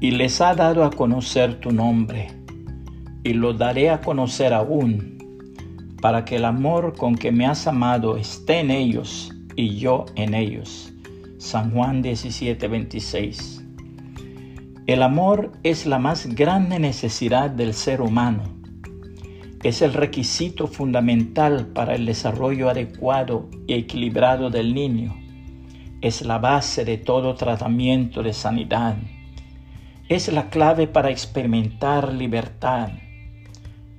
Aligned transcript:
y 0.00 0.10
les 0.10 0.40
ha 0.40 0.54
dado 0.54 0.84
a 0.84 0.90
conocer 0.90 1.60
tu 1.60 1.70
nombre, 1.70 2.28
y 3.22 3.32
lo 3.32 3.54
daré 3.54 3.90
a 3.90 4.00
conocer 4.00 4.52
aún, 4.52 5.18
para 6.00 6.24
que 6.24 6.36
el 6.36 6.44
amor 6.44 6.94
con 6.96 7.14
que 7.14 7.32
me 7.32 7.46
has 7.46 7.66
amado 7.66 8.16
esté 8.16 8.60
en 8.60 8.70
ellos 8.70 9.32
y 9.56 9.76
yo 9.76 10.04
en 10.16 10.34
ellos. 10.34 10.92
San 11.38 11.70
Juan 11.70 12.02
17, 12.02 12.68
26. 12.68 13.64
El 14.86 15.02
amor 15.02 15.52
es 15.62 15.86
la 15.86 15.98
más 15.98 16.26
grande 16.34 16.78
necesidad 16.78 17.48
del 17.48 17.72
ser 17.72 18.02
humano. 18.02 18.42
Es 19.62 19.80
el 19.80 19.94
requisito 19.94 20.66
fundamental 20.66 21.68
para 21.68 21.94
el 21.94 22.04
desarrollo 22.04 22.68
adecuado 22.68 23.48
y 23.66 23.72
equilibrado 23.72 24.50
del 24.50 24.74
niño. 24.74 25.16
Es 26.02 26.20
la 26.20 26.36
base 26.36 26.84
de 26.84 26.98
todo 26.98 27.34
tratamiento 27.34 28.22
de 28.22 28.34
sanidad 28.34 28.96
es 30.08 30.30
la 30.30 30.50
clave 30.50 30.86
para 30.86 31.10
experimentar 31.10 32.12
libertad. 32.12 32.90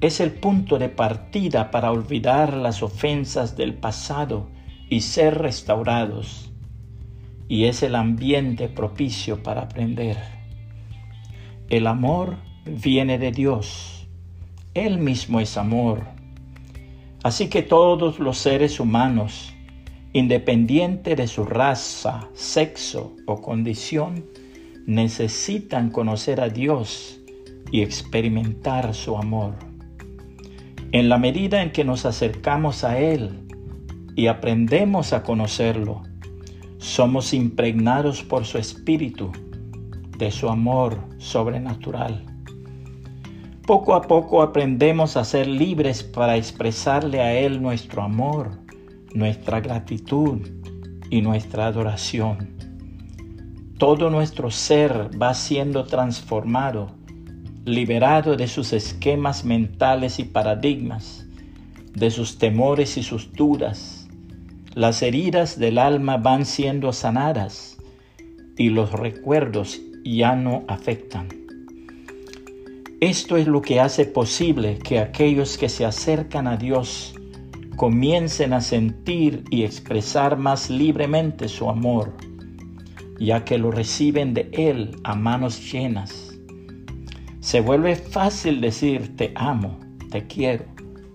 Es 0.00 0.20
el 0.20 0.32
punto 0.32 0.78
de 0.78 0.88
partida 0.88 1.70
para 1.70 1.92
olvidar 1.92 2.54
las 2.54 2.82
ofensas 2.82 3.54
del 3.54 3.74
pasado 3.74 4.48
y 4.88 5.02
ser 5.02 5.38
restaurados. 5.38 6.50
Y 7.48 7.64
es 7.64 7.82
el 7.82 7.94
ambiente 7.94 8.68
propicio 8.68 9.42
para 9.42 9.62
aprender. 9.62 10.16
El 11.68 11.86
amor 11.86 12.36
viene 12.64 13.18
de 13.18 13.30
Dios. 13.30 14.06
Él 14.72 14.98
mismo 14.98 15.38
es 15.38 15.58
amor. 15.58 16.04
Así 17.22 17.48
que 17.48 17.60
todos 17.60 18.18
los 18.18 18.38
seres 18.38 18.80
humanos, 18.80 19.52
independiente 20.14 21.14
de 21.14 21.26
su 21.26 21.44
raza, 21.44 22.30
sexo 22.32 23.14
o 23.26 23.42
condición, 23.42 24.24
necesitan 24.86 25.90
conocer 25.90 26.40
a 26.40 26.48
Dios 26.48 27.20
y 27.70 27.82
experimentar 27.82 28.94
su 28.94 29.16
amor. 29.16 29.54
En 30.92 31.08
la 31.08 31.18
medida 31.18 31.62
en 31.62 31.70
que 31.70 31.84
nos 31.84 32.04
acercamos 32.04 32.82
a 32.82 32.98
Él 32.98 33.46
y 34.16 34.26
aprendemos 34.26 35.12
a 35.12 35.22
conocerlo, 35.22 36.02
somos 36.78 37.32
impregnados 37.32 38.22
por 38.22 38.44
su 38.44 38.58
Espíritu, 38.58 39.30
de 40.18 40.30
su 40.30 40.48
amor 40.48 40.98
sobrenatural. 41.18 42.26
Poco 43.66 43.94
a 43.94 44.02
poco 44.02 44.42
aprendemos 44.42 45.16
a 45.16 45.24
ser 45.24 45.46
libres 45.46 46.02
para 46.02 46.36
expresarle 46.36 47.20
a 47.20 47.32
Él 47.38 47.62
nuestro 47.62 48.02
amor, 48.02 48.58
nuestra 49.14 49.60
gratitud 49.60 50.40
y 51.08 51.22
nuestra 51.22 51.66
adoración 51.66 52.69
todo 53.80 54.10
nuestro 54.10 54.50
ser 54.50 55.08
va 55.20 55.32
siendo 55.32 55.86
transformado, 55.86 56.90
liberado 57.64 58.36
de 58.36 58.46
sus 58.46 58.74
esquemas 58.74 59.46
mentales 59.46 60.18
y 60.18 60.24
paradigmas, 60.24 61.26
de 61.94 62.10
sus 62.10 62.36
temores 62.36 62.98
y 62.98 63.02
sus 63.02 63.32
dudas. 63.32 64.06
Las 64.74 65.00
heridas 65.00 65.58
del 65.58 65.78
alma 65.78 66.18
van 66.18 66.44
siendo 66.44 66.92
sanadas 66.92 67.78
y 68.58 68.68
los 68.68 68.92
recuerdos 68.92 69.80
ya 70.04 70.36
no 70.36 70.62
afectan. 70.68 71.28
Esto 73.00 73.38
es 73.38 73.46
lo 73.46 73.62
que 73.62 73.80
hace 73.80 74.04
posible 74.04 74.78
que 74.78 74.98
aquellos 74.98 75.56
que 75.56 75.70
se 75.70 75.86
acercan 75.86 76.48
a 76.48 76.58
Dios 76.58 77.14
comiencen 77.76 78.52
a 78.52 78.60
sentir 78.60 79.44
y 79.48 79.62
expresar 79.62 80.36
más 80.36 80.68
libremente 80.68 81.48
su 81.48 81.70
amor 81.70 82.12
ya 83.20 83.44
que 83.44 83.58
lo 83.58 83.70
reciben 83.70 84.32
de 84.34 84.48
Él 84.52 84.96
a 85.04 85.14
manos 85.14 85.70
llenas. 85.70 86.38
Se 87.40 87.60
vuelve 87.60 87.94
fácil 87.94 88.60
decir, 88.60 89.14
te 89.16 89.32
amo, 89.34 89.78
te 90.10 90.26
quiero, 90.26 90.64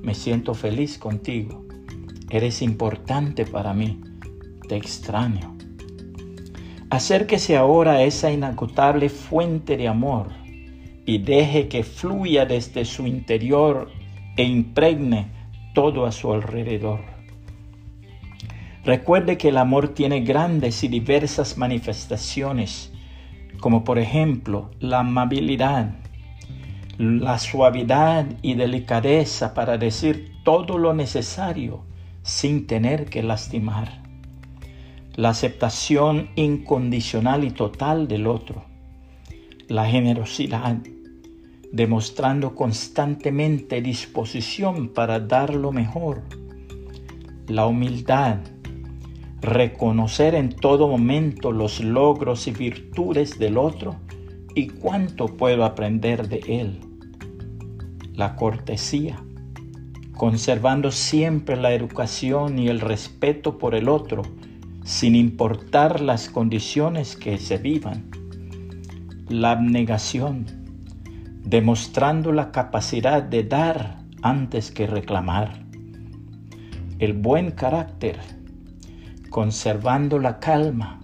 me 0.00 0.14
siento 0.14 0.54
feliz 0.54 0.96
contigo, 0.96 1.66
eres 2.30 2.62
importante 2.62 3.44
para 3.44 3.74
mí, 3.74 4.00
te 4.68 4.76
extraño. 4.76 5.56
Acérquese 6.88 7.56
ahora 7.56 7.92
a 7.92 8.02
esa 8.02 8.30
inagotable 8.30 9.08
fuente 9.08 9.76
de 9.76 9.88
amor 9.88 10.28
y 11.04 11.18
deje 11.18 11.68
que 11.68 11.82
fluya 11.82 12.46
desde 12.46 12.84
su 12.84 13.06
interior 13.06 13.90
e 14.36 14.44
impregne 14.44 15.26
todo 15.74 16.06
a 16.06 16.12
su 16.12 16.32
alrededor. 16.32 17.17
Recuerde 18.84 19.36
que 19.36 19.48
el 19.48 19.58
amor 19.58 19.88
tiene 19.88 20.20
grandes 20.20 20.84
y 20.84 20.88
diversas 20.88 21.58
manifestaciones, 21.58 22.92
como 23.60 23.84
por 23.84 23.98
ejemplo 23.98 24.70
la 24.80 25.00
amabilidad, 25.00 25.94
la 26.98 27.38
suavidad 27.38 28.26
y 28.42 28.54
delicadeza 28.54 29.54
para 29.54 29.78
decir 29.78 30.32
todo 30.44 30.78
lo 30.78 30.94
necesario 30.94 31.84
sin 32.22 32.66
tener 32.66 33.06
que 33.06 33.22
lastimar, 33.22 34.02
la 35.14 35.30
aceptación 35.30 36.30
incondicional 36.36 37.44
y 37.44 37.50
total 37.50 38.06
del 38.08 38.26
otro, 38.26 38.64
la 39.68 39.86
generosidad, 39.86 40.76
demostrando 41.72 42.54
constantemente 42.54 43.82
disposición 43.82 44.88
para 44.88 45.20
dar 45.20 45.54
lo 45.54 45.72
mejor, 45.72 46.22
la 47.46 47.66
humildad, 47.66 48.38
reconocer 49.40 50.34
en 50.34 50.50
todo 50.50 50.88
momento 50.88 51.52
los 51.52 51.80
logros 51.80 52.46
y 52.48 52.52
virtudes 52.52 53.38
del 53.38 53.56
otro 53.56 53.96
y 54.54 54.68
cuánto 54.68 55.26
puedo 55.26 55.64
aprender 55.64 56.28
de 56.28 56.38
él. 56.60 56.80
La 58.14 58.34
cortesía, 58.34 59.22
conservando 60.16 60.90
siempre 60.90 61.56
la 61.56 61.72
educación 61.72 62.58
y 62.58 62.68
el 62.68 62.80
respeto 62.80 63.58
por 63.58 63.76
el 63.76 63.88
otro, 63.88 64.22
sin 64.84 65.14
importar 65.14 66.00
las 66.00 66.28
condiciones 66.28 67.14
que 67.14 67.38
se 67.38 67.58
vivan. 67.58 68.10
La 69.28 69.52
abnegación, 69.52 70.46
demostrando 71.44 72.32
la 72.32 72.50
capacidad 72.50 73.22
de 73.22 73.44
dar 73.44 73.98
antes 74.22 74.72
que 74.72 74.86
reclamar. 74.86 75.64
El 76.98 77.12
buen 77.12 77.52
carácter, 77.52 78.18
conservando 79.38 80.18
la 80.18 80.40
calma, 80.40 80.98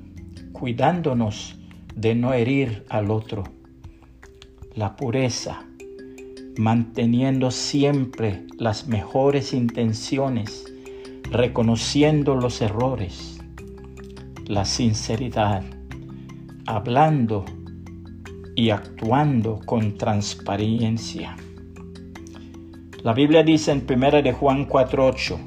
cuidándonos 0.51 1.57
de 1.95 2.17
no 2.17 2.33
herir 2.33 2.85
al 2.89 3.13
otro. 3.13 3.45
La 4.75 4.97
pureza, 4.97 5.63
manteniendo 6.59 7.53
siempre 7.53 8.43
las 8.59 8.89
mejores 8.89 9.53
intenciones, 9.53 10.65
reconociendo 11.31 12.35
los 12.35 12.61
errores. 12.61 13.41
La 14.49 14.65
sinceridad, 14.65 15.63
hablando 16.67 17.45
y 18.57 18.71
actuando 18.71 19.61
con 19.65 19.97
transparencia. 19.97 21.37
La 23.05 23.13
Biblia 23.13 23.45
dice 23.45 23.71
en 23.71 23.87
1 23.89 24.23
de 24.23 24.33
Juan 24.33 24.67
4:8, 24.67 25.39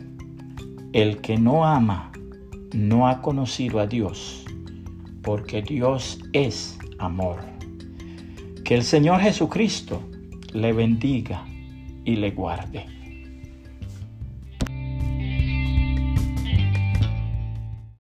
el 0.93 1.17
que 1.17 1.37
no 1.37 1.65
ama 1.65 2.13
no 2.73 3.07
ha 3.07 3.21
conocido 3.21 3.79
a 3.79 3.87
Dios, 3.87 4.45
porque 5.21 5.61
Dios 5.61 6.19
es 6.33 6.77
amor. 6.99 7.39
Que 8.63 8.75
el 8.75 8.83
Señor 8.83 9.21
Jesucristo 9.21 10.01
le 10.53 10.73
bendiga 10.73 11.45
y 12.03 12.15
le 12.15 12.31
guarde. 12.31 12.96